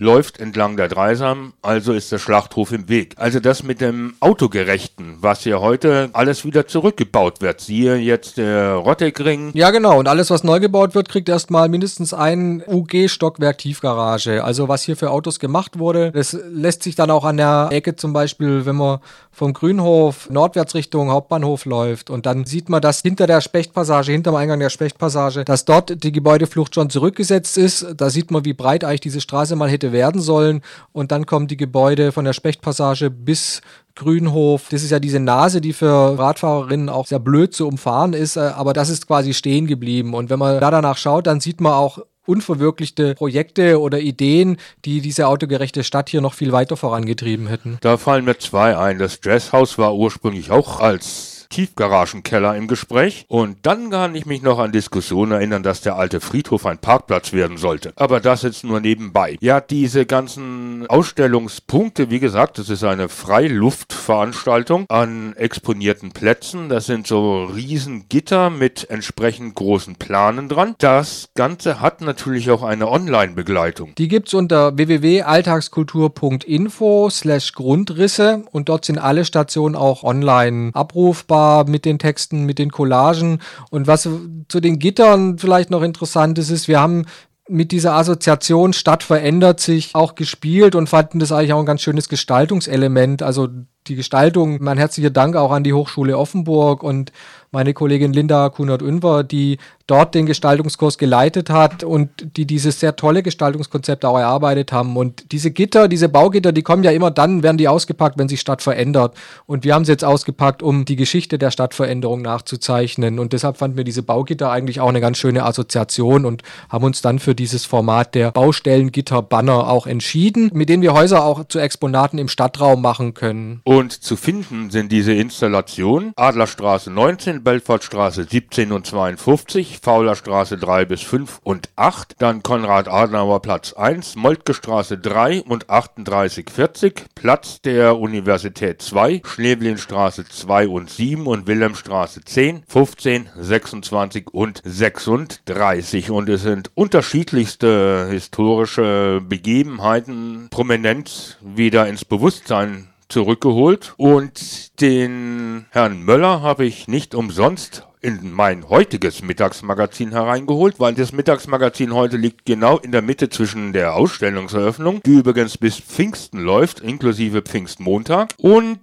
läuft 0.00 0.40
entlang 0.40 0.76
der 0.76 0.88
Dreisam, 0.88 1.52
also 1.60 1.92
ist 1.92 2.10
der 2.10 2.18
Schlachthof 2.18 2.72
im 2.72 2.88
Weg. 2.88 3.14
Also 3.18 3.38
das 3.38 3.62
mit 3.62 3.82
dem 3.82 4.14
Autogerechten, 4.20 5.18
was 5.20 5.44
ja 5.44 5.60
heute 5.60 6.08
alles 6.14 6.44
wieder 6.44 6.66
zurückgebaut 6.66 7.42
wird. 7.42 7.60
Siehe 7.60 7.96
jetzt 7.96 8.38
der 8.38 8.74
Rottegring. 8.74 9.50
Ja, 9.52 9.70
genau. 9.70 9.98
Und 9.98 10.08
alles, 10.08 10.30
was 10.30 10.42
neu 10.42 10.58
gebaut 10.58 10.94
wird, 10.94 11.10
kriegt 11.10 11.28
erstmal 11.28 11.68
mindestens 11.68 12.14
ein 12.14 12.62
UG-Stockwerk 12.66 13.58
Tiefgarage. 13.58 14.42
Also 14.42 14.68
was 14.68 14.82
hier 14.82 14.96
für 14.96 15.10
Autos 15.10 15.38
gemacht 15.38 15.78
wurde, 15.78 16.12
das 16.12 16.36
lässt 16.50 16.82
sich 16.82 16.94
dann 16.94 17.10
auch 17.10 17.24
an 17.24 17.36
der 17.36 17.68
Ecke 17.70 17.94
zum 17.94 18.14
Beispiel, 18.14 18.64
wenn 18.64 18.76
man 18.76 19.00
vom 19.32 19.52
Grünhof 19.52 20.28
nordwärts 20.30 20.74
Richtung 20.74 21.10
Hauptbahnhof 21.10 21.64
läuft 21.64 22.10
und 22.10 22.26
dann 22.26 22.46
sieht 22.46 22.68
man, 22.68 22.82
dass 22.82 23.00
hinter 23.00 23.26
der 23.26 23.40
Spechtpassage, 23.40 24.12
hinter 24.12 24.32
dem 24.32 24.36
Eingang 24.36 24.60
der 24.60 24.70
Spechtpassage, 24.70 25.44
dass 25.44 25.64
dort 25.64 26.02
die 26.02 26.12
Gebäudeflucht 26.12 26.74
schon 26.74 26.90
zurückgesetzt 26.90 27.56
ist. 27.56 27.86
Da 27.96 28.10
sieht 28.10 28.30
man, 28.30 28.44
wie 28.44 28.52
breit 28.52 28.84
eigentlich 28.84 29.00
diese 29.00 29.20
Straße 29.20 29.56
mal 29.56 29.70
hätte 29.70 29.89
werden 29.92 30.20
sollen. 30.20 30.62
Und 30.92 31.12
dann 31.12 31.26
kommen 31.26 31.46
die 31.46 31.56
Gebäude 31.56 32.12
von 32.12 32.24
der 32.24 32.32
Spechtpassage 32.32 33.10
bis 33.10 33.60
Grünhof. 33.94 34.68
Das 34.70 34.82
ist 34.82 34.90
ja 34.90 34.98
diese 34.98 35.20
Nase, 35.20 35.60
die 35.60 35.72
für 35.72 36.18
Radfahrerinnen 36.18 36.88
auch 36.88 37.06
sehr 37.06 37.18
blöd 37.18 37.52
zu 37.52 37.66
umfahren 37.66 38.12
ist, 38.12 38.36
äh, 38.36 38.40
aber 38.40 38.72
das 38.72 38.88
ist 38.88 39.06
quasi 39.06 39.34
stehen 39.34 39.66
geblieben. 39.66 40.14
Und 40.14 40.30
wenn 40.30 40.38
man 40.38 40.60
da 40.60 40.70
danach 40.70 40.96
schaut, 40.96 41.26
dann 41.26 41.40
sieht 41.40 41.60
man 41.60 41.72
auch 41.72 41.98
unverwirklichte 42.26 43.14
Projekte 43.14 43.80
oder 43.80 43.98
Ideen, 43.98 44.56
die 44.84 45.00
diese 45.00 45.26
autogerechte 45.26 45.84
Stadt 45.84 46.08
hier 46.08 46.20
noch 46.20 46.34
viel 46.34 46.52
weiter 46.52 46.76
vorangetrieben 46.76 47.48
hätten. 47.48 47.78
Da 47.80 47.96
fallen 47.96 48.24
mir 48.24 48.38
zwei 48.38 48.76
ein. 48.76 48.98
Das 48.98 49.18
Jazzhaus 49.22 49.78
war 49.78 49.94
ursprünglich 49.94 50.50
auch 50.50 50.80
als 50.80 51.39
Tiefgaragenkeller 51.50 52.56
im 52.56 52.66
Gespräch. 52.68 53.26
Und 53.28 53.58
dann 53.62 53.90
kann 53.90 54.14
ich 54.14 54.24
mich 54.24 54.40
noch 54.42 54.60
an 54.60 54.70
Diskussionen 54.72 55.32
erinnern, 55.32 55.64
dass 55.64 55.82
der 55.82 55.96
alte 55.96 56.20
Friedhof 56.20 56.64
ein 56.64 56.78
Parkplatz 56.78 57.32
werden 57.32 57.56
sollte. 57.58 57.92
Aber 57.96 58.20
das 58.20 58.42
jetzt 58.42 58.62
nur 58.64 58.80
nebenbei. 58.80 59.36
Ja, 59.40 59.60
diese 59.60 60.06
ganzen 60.06 60.86
Ausstellungspunkte, 60.88 62.10
wie 62.10 62.20
gesagt, 62.20 62.58
das 62.58 62.70
ist 62.70 62.84
eine 62.84 63.08
Freiluftveranstaltung 63.08 64.86
an 64.88 65.34
exponierten 65.36 66.12
Plätzen. 66.12 66.68
Das 66.68 66.86
sind 66.86 67.08
so 67.08 67.42
riesen 67.44 68.08
Gitter 68.08 68.48
mit 68.48 68.88
entsprechend 68.88 69.56
großen 69.56 69.96
Planen 69.96 70.48
dran. 70.48 70.76
Das 70.78 71.30
Ganze 71.34 71.80
hat 71.80 72.00
natürlich 72.00 72.48
auch 72.50 72.62
eine 72.62 72.88
Online-Begleitung. 72.88 73.96
Die 73.98 74.06
gibt's 74.06 74.34
unter 74.34 74.76
www.alltagskultur.info 74.76 77.10
slash 77.10 77.54
Grundrisse 77.54 78.44
und 78.52 78.68
dort 78.68 78.84
sind 78.84 78.98
alle 78.98 79.24
Stationen 79.24 79.74
auch 79.74 80.04
online 80.04 80.70
abrufbar 80.74 81.39
mit 81.66 81.84
den 81.84 81.98
Texten, 81.98 82.44
mit 82.44 82.58
den 82.58 82.70
Collagen. 82.70 83.40
Und 83.70 83.86
was 83.86 84.08
zu 84.48 84.60
den 84.60 84.78
Gittern 84.78 85.38
vielleicht 85.38 85.70
noch 85.70 85.82
interessant 85.82 86.38
ist, 86.38 86.50
ist, 86.50 86.68
wir 86.68 86.80
haben 86.80 87.04
mit 87.50 87.72
dieser 87.72 87.94
Assoziation 87.94 88.72
Stadt 88.72 89.02
verändert 89.02 89.58
sich 89.58 89.94
auch 89.94 90.14
gespielt 90.14 90.76
und 90.76 90.88
fanden 90.88 91.18
das 91.18 91.32
eigentlich 91.32 91.52
auch 91.52 91.58
ein 91.58 91.66
ganz 91.66 91.82
schönes 91.82 92.08
Gestaltungselement. 92.08 93.22
Also 93.22 93.48
die 93.88 93.96
Gestaltung, 93.96 94.62
mein 94.62 94.78
herzlicher 94.78 95.10
Dank 95.10 95.34
auch 95.34 95.50
an 95.50 95.64
die 95.64 95.72
Hochschule 95.72 96.16
Offenburg 96.16 96.84
und 96.84 97.10
meine 97.52 97.74
Kollegin 97.74 98.12
Linda 98.12 98.48
Kunert-Unwer, 98.48 99.24
die 99.24 99.58
dort 99.90 100.14
den 100.14 100.26
Gestaltungskurs 100.26 100.98
geleitet 100.98 101.50
hat 101.50 101.82
und 101.82 102.10
die 102.36 102.46
dieses 102.46 102.78
sehr 102.78 102.94
tolle 102.94 103.24
Gestaltungskonzept 103.24 104.04
auch 104.04 104.18
erarbeitet 104.18 104.72
haben. 104.72 104.96
Und 104.96 105.32
diese 105.32 105.50
Gitter, 105.50 105.88
diese 105.88 106.08
Baugitter, 106.08 106.52
die 106.52 106.62
kommen 106.62 106.84
ja 106.84 106.92
immer 106.92 107.10
dann, 107.10 107.42
werden 107.42 107.58
die 107.58 107.66
ausgepackt, 107.66 108.16
wenn 108.16 108.28
sich 108.28 108.40
Stadt 108.40 108.62
verändert. 108.62 109.16
Und 109.46 109.64
wir 109.64 109.74
haben 109.74 109.84
sie 109.84 109.90
jetzt 109.90 110.04
ausgepackt, 110.04 110.62
um 110.62 110.84
die 110.84 110.94
Geschichte 110.94 111.38
der 111.38 111.50
Stadtveränderung 111.50 112.22
nachzuzeichnen. 112.22 113.18
Und 113.18 113.32
deshalb 113.32 113.56
fanden 113.56 113.76
wir 113.76 113.84
diese 113.84 114.04
Baugitter 114.04 114.52
eigentlich 114.52 114.80
auch 114.80 114.88
eine 114.88 115.00
ganz 115.00 115.18
schöne 115.18 115.44
Assoziation 115.44 116.24
und 116.24 116.42
haben 116.68 116.84
uns 116.84 117.02
dann 117.02 117.18
für 117.18 117.34
dieses 117.34 117.64
Format 117.64 118.14
der 118.14 118.30
Baustellengitter-Banner 118.30 119.68
auch 119.68 119.88
entschieden, 119.88 120.52
mit 120.54 120.68
denen 120.68 120.84
wir 120.84 120.94
Häuser 120.94 121.24
auch 121.24 121.44
zu 121.48 121.58
Exponaten 121.58 122.18
im 122.18 122.28
Stadtraum 122.28 122.80
machen 122.80 123.14
können. 123.14 123.60
Und 123.64 123.92
zu 123.92 124.14
finden 124.14 124.70
sind 124.70 124.92
diese 124.92 125.12
Installationen 125.12 126.12
Adlerstraße 126.14 126.92
19, 126.92 127.39
Belfortstraße 127.40 128.24
17 128.24 128.72
und 128.72 128.86
52, 128.86 129.78
Faulerstraße 129.82 130.58
3 130.58 130.84
bis 130.84 131.00
5 131.02 131.40
und 131.42 131.70
8, 131.76 132.16
dann 132.18 132.42
Konrad-Adenauer 132.42 133.42
Platz 133.42 133.72
1, 133.72 134.16
Moltke 134.16 134.54
Straße 134.54 134.98
3 134.98 135.42
und 135.42 135.68
3840, 135.68 137.06
Platz 137.14 137.60
der 137.62 137.98
Universität 137.98 138.82
2, 138.82 139.22
Schneeblinstraße 139.24 140.26
2 140.26 140.68
und 140.68 140.90
7 140.90 141.26
und 141.26 141.46
Wilhelmstraße 141.46 142.22
10, 142.22 142.64
15, 142.68 143.30
26 143.36 144.28
und 144.32 144.62
36. 144.64 146.10
Und 146.10 146.28
es 146.28 146.42
sind 146.42 146.70
unterschiedlichste 146.74 148.08
historische 148.10 149.22
Begebenheiten 149.26 150.48
prominent 150.50 151.38
wieder 151.42 151.88
ins 151.88 152.04
Bewusstsein 152.04 152.89
zurückgeholt. 153.12 153.94
Und 153.96 154.80
den 154.80 155.66
Herrn 155.70 156.02
Möller 156.02 156.42
habe 156.42 156.64
ich 156.64 156.88
nicht 156.88 157.14
umsonst 157.14 157.86
in 158.00 158.32
mein 158.32 158.68
heutiges 158.68 159.22
Mittagsmagazin 159.22 160.12
hereingeholt, 160.12 160.80
weil 160.80 160.94
das 160.94 161.12
Mittagsmagazin 161.12 161.94
heute 161.94 162.16
liegt 162.16 162.46
genau 162.46 162.78
in 162.78 162.92
der 162.92 163.02
Mitte 163.02 163.28
zwischen 163.28 163.72
der 163.74 163.94
Ausstellungseröffnung, 163.94 165.02
die 165.04 165.18
übrigens 165.18 165.58
bis 165.58 165.78
Pfingsten 165.78 166.40
läuft, 166.40 166.80
inklusive 166.80 167.42
Pfingstmontag, 167.42 168.34
und 168.38 168.80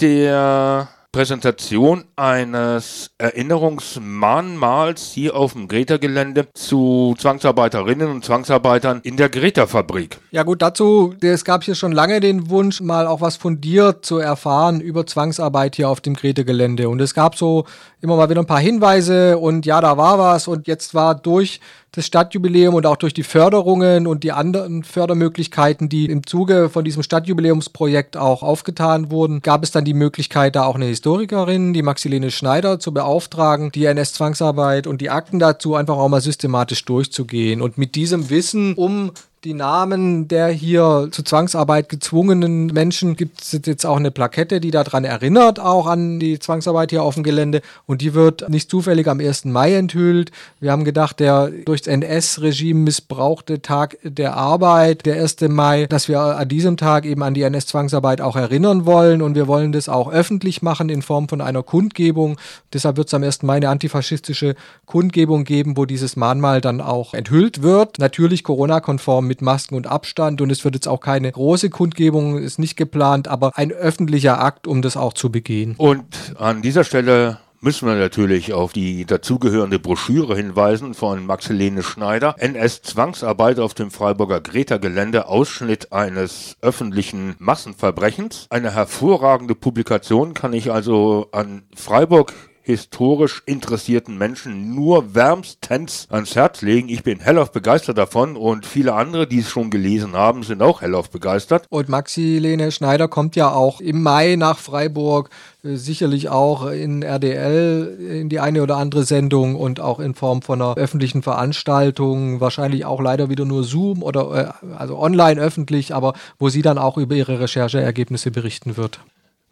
der 0.00 0.88
Präsentation 1.12 2.04
eines 2.16 3.10
Erinnerungsmahnmals 3.18 5.12
hier 5.12 5.36
auf 5.36 5.52
dem 5.52 5.68
Greta-Gelände 5.68 6.48
zu 6.54 7.14
Zwangsarbeiterinnen 7.18 8.10
und 8.10 8.24
Zwangsarbeitern 8.24 9.02
in 9.04 9.18
der 9.18 9.28
Greta-Fabrik. 9.28 10.18
Ja 10.30 10.42
gut, 10.42 10.62
dazu, 10.62 11.14
es 11.20 11.44
gab 11.44 11.64
hier 11.64 11.74
schon 11.74 11.92
lange 11.92 12.20
den 12.20 12.48
Wunsch, 12.48 12.80
mal 12.80 13.06
auch 13.06 13.20
was 13.20 13.36
fundiert 13.36 14.06
zu 14.06 14.16
erfahren 14.16 14.80
über 14.80 15.06
Zwangsarbeit 15.06 15.76
hier 15.76 15.90
auf 15.90 16.00
dem 16.00 16.14
Greta-Gelände. 16.14 16.88
Und 16.88 16.98
es 17.02 17.12
gab 17.12 17.36
so 17.36 17.66
immer 18.00 18.16
mal 18.16 18.30
wieder 18.30 18.40
ein 18.40 18.46
paar 18.46 18.58
Hinweise 18.58 19.36
und 19.36 19.66
ja, 19.66 19.82
da 19.82 19.98
war 19.98 20.18
was 20.18 20.48
und 20.48 20.66
jetzt 20.66 20.94
war 20.94 21.14
durch 21.14 21.60
das 21.94 22.06
Stadtjubiläum 22.06 22.74
und 22.74 22.86
auch 22.86 22.96
durch 22.96 23.12
die 23.12 23.22
Förderungen 23.22 24.06
und 24.06 24.24
die 24.24 24.32
anderen 24.32 24.82
Fördermöglichkeiten, 24.82 25.90
die 25.90 26.06
im 26.06 26.26
Zuge 26.26 26.70
von 26.70 26.84
diesem 26.84 27.02
Stadtjubiläumsprojekt 27.02 28.16
auch 28.16 28.42
aufgetan 28.42 29.10
wurden, 29.10 29.42
gab 29.42 29.62
es 29.62 29.72
dann 29.72 29.84
die 29.84 29.92
Möglichkeit, 29.92 30.56
da 30.56 30.64
auch 30.64 30.74
eine 30.74 30.86
Historikerin, 30.86 31.74
die 31.74 31.82
Maxilene 31.82 32.30
Schneider, 32.30 32.80
zu 32.80 32.94
beauftragen, 32.94 33.70
die 33.72 33.84
NS-Zwangsarbeit 33.84 34.86
und 34.86 35.02
die 35.02 35.10
Akten 35.10 35.38
dazu 35.38 35.74
einfach 35.74 35.98
auch 35.98 36.08
mal 36.08 36.22
systematisch 36.22 36.82
durchzugehen. 36.86 37.60
Und 37.60 37.76
mit 37.76 37.94
diesem 37.94 38.30
Wissen 38.30 38.72
um 38.72 39.12
die 39.44 39.54
Namen 39.54 40.28
der 40.28 40.48
hier 40.48 41.08
zu 41.10 41.24
Zwangsarbeit 41.24 41.88
gezwungenen 41.88 42.66
Menschen 42.66 43.16
gibt 43.16 43.40
es 43.40 43.58
jetzt 43.64 43.84
auch 43.84 43.96
eine 43.96 44.12
Plakette, 44.12 44.60
die 44.60 44.70
daran 44.70 45.04
erinnert, 45.04 45.58
auch 45.58 45.86
an 45.86 46.20
die 46.20 46.38
Zwangsarbeit 46.38 46.90
hier 46.90 47.02
auf 47.02 47.14
dem 47.14 47.24
Gelände. 47.24 47.60
Und 47.86 48.02
die 48.02 48.14
wird 48.14 48.48
nicht 48.48 48.70
zufällig 48.70 49.08
am 49.08 49.18
1. 49.18 49.46
Mai 49.46 49.74
enthüllt. 49.74 50.30
Wir 50.60 50.70
haben 50.70 50.84
gedacht, 50.84 51.18
der 51.18 51.48
durchs 51.48 51.88
NS-Regime 51.88 52.80
missbrauchte 52.80 53.62
Tag 53.62 53.98
der 54.04 54.36
Arbeit, 54.36 55.06
der 55.06 55.20
1. 55.20 55.40
Mai, 55.48 55.86
dass 55.86 56.06
wir 56.06 56.20
an 56.20 56.48
diesem 56.48 56.76
Tag 56.76 57.04
eben 57.04 57.24
an 57.24 57.34
die 57.34 57.42
NS-Zwangsarbeit 57.42 58.20
auch 58.20 58.36
erinnern 58.36 58.86
wollen. 58.86 59.22
Und 59.22 59.34
wir 59.34 59.48
wollen 59.48 59.72
das 59.72 59.88
auch 59.88 60.12
öffentlich 60.12 60.62
machen 60.62 60.88
in 60.88 61.02
Form 61.02 61.28
von 61.28 61.40
einer 61.40 61.64
Kundgebung. 61.64 62.36
Deshalb 62.72 62.96
wird 62.96 63.08
es 63.08 63.14
am 63.14 63.24
1. 63.24 63.42
Mai 63.42 63.56
eine 63.56 63.70
antifaschistische 63.70 64.54
Kundgebung 64.86 65.42
geben, 65.42 65.76
wo 65.76 65.84
dieses 65.84 66.14
Mahnmal 66.14 66.60
dann 66.60 66.80
auch 66.80 67.12
enthüllt 67.12 67.62
wird. 67.62 67.98
Natürlich 67.98 68.44
Corona-konform 68.44 69.31
mit 69.32 69.40
Masken 69.40 69.76
und 69.76 69.86
Abstand 69.86 70.42
und 70.42 70.52
es 70.52 70.62
wird 70.62 70.74
jetzt 70.74 70.86
auch 70.86 71.00
keine 71.00 71.32
große 71.32 71.70
Kundgebung, 71.70 72.36
ist 72.36 72.58
nicht 72.58 72.76
geplant, 72.76 73.28
aber 73.28 73.52
ein 73.54 73.72
öffentlicher 73.72 74.38
Akt, 74.38 74.66
um 74.66 74.82
das 74.82 74.94
auch 74.94 75.14
zu 75.14 75.32
begehen. 75.32 75.74
Und 75.78 76.34
an 76.36 76.60
dieser 76.60 76.84
Stelle 76.84 77.38
müssen 77.62 77.88
wir 77.88 77.94
natürlich 77.94 78.52
auf 78.52 78.74
die 78.74 79.06
dazugehörende 79.06 79.78
Broschüre 79.78 80.36
hinweisen 80.36 80.92
von 80.92 81.24
Maxelene 81.24 81.82
Schneider. 81.82 82.34
NS 82.38 82.82
Zwangsarbeit 82.82 83.58
auf 83.58 83.72
dem 83.72 83.90
Freiburger 83.90 84.42
Greta-Gelände, 84.42 85.28
Ausschnitt 85.28 85.92
eines 85.92 86.58
öffentlichen 86.60 87.34
Massenverbrechens. 87.38 88.48
Eine 88.50 88.74
hervorragende 88.74 89.54
Publikation 89.54 90.34
kann 90.34 90.52
ich 90.52 90.70
also 90.70 91.28
an 91.32 91.62
Freiburg 91.74 92.34
historisch 92.62 93.42
interessierten 93.46 94.16
Menschen 94.16 94.74
nur 94.74 95.14
wärmstens 95.14 96.06
ans 96.10 96.36
Herz 96.36 96.62
legen. 96.62 96.88
Ich 96.88 97.02
bin 97.02 97.20
hellauf 97.20 97.50
begeistert 97.50 97.98
davon 97.98 98.36
und 98.36 98.66
viele 98.66 98.94
andere, 98.94 99.26
die 99.26 99.40
es 99.40 99.50
schon 99.50 99.70
gelesen 99.70 100.12
haben, 100.14 100.42
sind 100.44 100.62
auch 100.62 100.80
hellauf 100.80 101.10
begeistert. 101.10 101.66
Und 101.68 101.88
Maxi-Lene 101.88 102.70
Schneider 102.70 103.08
kommt 103.08 103.34
ja 103.36 103.52
auch 103.52 103.80
im 103.80 104.02
Mai 104.02 104.36
nach 104.36 104.58
Freiburg, 104.58 105.30
äh, 105.64 105.74
sicherlich 105.74 106.28
auch 106.28 106.66
in 106.66 107.02
RDL 107.02 108.20
in 108.22 108.28
die 108.28 108.40
eine 108.40 108.62
oder 108.62 108.76
andere 108.76 109.04
Sendung 109.04 109.56
und 109.56 109.80
auch 109.80 109.98
in 109.98 110.14
Form 110.14 110.42
von 110.42 110.62
einer 110.62 110.76
öffentlichen 110.76 111.22
Veranstaltung, 111.22 112.40
wahrscheinlich 112.40 112.84
auch 112.84 113.00
leider 113.00 113.28
wieder 113.28 113.44
nur 113.44 113.64
Zoom 113.64 114.02
oder 114.02 114.54
äh, 114.62 114.74
also 114.76 114.98
online 114.98 115.40
öffentlich, 115.40 115.94
aber 115.94 116.14
wo 116.38 116.48
sie 116.48 116.62
dann 116.62 116.78
auch 116.78 116.96
über 116.96 117.14
ihre 117.16 117.40
Rechercheergebnisse 117.40 118.30
berichten 118.30 118.76
wird. 118.76 119.00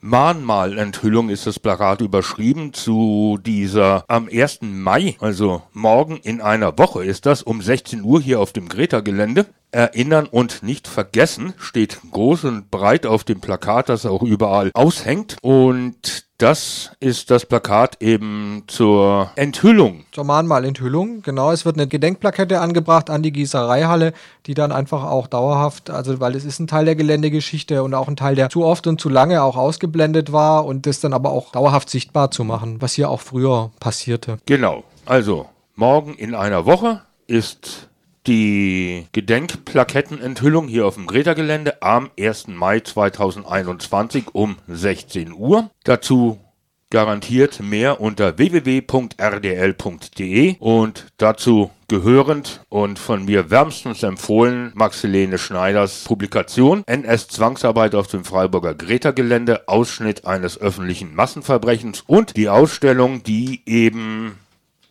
Mahnmalenthüllung 0.02 1.28
ist 1.28 1.47
das 1.47 1.59
Plakat 1.59 2.00
überschrieben 2.00 2.73
zu 2.73 3.38
dieser 3.45 4.04
am 4.09 4.30
1. 4.33 4.61
Mai, 4.62 5.16
also 5.21 5.61
morgen 5.75 6.16
in 6.16 6.40
einer 6.40 6.78
Woche 6.78 7.04
ist 7.04 7.26
das, 7.26 7.42
um 7.42 7.61
16 7.61 8.02
Uhr 8.02 8.19
hier 8.19 8.40
auf 8.40 8.54
dem 8.54 8.71
Greta-Gelände. 8.71 9.45
Erinnern 9.72 10.26
und 10.26 10.62
nicht 10.62 10.88
vergessen 10.88 11.54
steht 11.58 11.98
groß 12.10 12.44
und 12.44 12.70
breit 12.70 13.06
auf 13.06 13.24
dem 13.24 13.40
Plakat, 13.40 13.88
das 13.88 14.06
auch 14.06 14.22
überall 14.22 14.70
aushängt. 14.74 15.36
Und 15.42 16.26
das 16.40 16.92
ist 17.00 17.30
das 17.30 17.44
Plakat 17.44 18.00
eben 18.00 18.64
zur 18.66 19.30
Enthüllung. 19.36 20.04
Zur 20.12 20.24
Mahnmalenthüllung, 20.24 21.20
genau. 21.20 21.52
Es 21.52 21.66
wird 21.66 21.76
eine 21.76 21.86
Gedenkplakette 21.86 22.60
angebracht 22.60 23.10
an 23.10 23.22
die 23.22 23.30
Gießereihalle, 23.30 24.14
die 24.46 24.54
dann 24.54 24.72
einfach 24.72 25.04
auch 25.04 25.26
dauerhaft, 25.26 25.90
also 25.90 26.18
weil 26.18 26.34
es 26.34 26.46
ist 26.46 26.58
ein 26.58 26.66
Teil 26.66 26.86
der 26.86 26.96
Geländegeschichte 26.96 27.82
und 27.82 27.92
auch 27.92 28.08
ein 28.08 28.16
Teil, 28.16 28.36
der 28.36 28.48
zu 28.48 28.64
oft 28.64 28.86
und 28.86 29.00
zu 29.00 29.10
lange 29.10 29.42
auch 29.42 29.58
ausgeblendet 29.58 30.32
war 30.32 30.64
und 30.64 30.86
das 30.86 31.00
dann 31.00 31.12
aber 31.12 31.30
auch 31.30 31.52
dauerhaft 31.52 31.90
sichtbar 31.90 32.30
zu 32.30 32.42
machen, 32.42 32.80
was 32.80 32.94
hier 32.94 33.10
auch 33.10 33.20
früher 33.20 33.70
passierte. 33.78 34.38
Genau. 34.46 34.84
Also, 35.04 35.46
morgen 35.76 36.14
in 36.14 36.34
einer 36.34 36.64
Woche 36.64 37.02
ist 37.26 37.89
die 38.30 39.06
Gedenkplakettenenthüllung 39.10 40.68
hier 40.68 40.87
auf 40.87 40.94
dem 40.94 41.08
Greta-Gelände 41.08 41.82
am 41.82 42.10
1. 42.18 42.46
Mai 42.46 42.78
2021 42.78 44.26
um 44.32 44.56
16 44.68 45.32
Uhr. 45.32 45.68
Dazu 45.82 46.38
garantiert 46.90 47.58
mehr 47.60 48.00
unter 48.00 48.38
www.rdl.de 48.38 48.87
und 50.60 51.06
dazu 51.16 51.72
gehörend 51.88 52.60
und 52.68 53.00
von 53.00 53.25
mir 53.25 53.50
wärmstens 53.50 54.04
empfohlen 54.04 54.70
Max 54.75 55.02
Helene 55.02 55.37
Schneiders 55.38 56.04
Publikation 56.04 56.84
NS 56.87 57.26
Zwangsarbeit 57.26 57.96
auf 57.96 58.06
dem 58.06 58.25
Freiburger 58.25 58.76
Greta-Gelände, 58.76 59.66
Ausschnitt 59.66 60.25
eines 60.25 60.56
öffentlichen 60.56 61.16
Massenverbrechens 61.16 62.04
und 62.06 62.37
die 62.37 62.49
Ausstellung, 62.49 63.25
die 63.25 63.62
eben 63.66 64.37